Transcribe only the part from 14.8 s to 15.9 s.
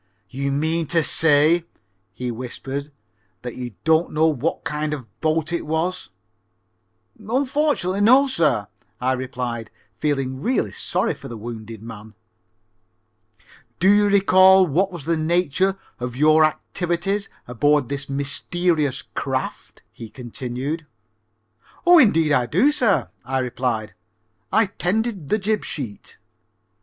was the nature